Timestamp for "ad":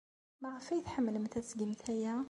1.39-1.45